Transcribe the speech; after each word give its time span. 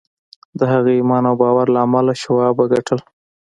د 0.59 0.61
هغه 0.71 0.91
ایمان 0.97 1.23
او 1.29 1.35
باور 1.41 1.67
له 1.75 1.79
امله 1.85 2.13
شواب 2.23 2.55
وګټل 2.57 2.99